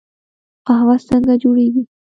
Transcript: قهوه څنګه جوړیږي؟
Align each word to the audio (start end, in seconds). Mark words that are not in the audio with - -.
قهوه 0.67 0.95
څنګه 1.07 1.33
جوړیږي؟ 1.41 1.81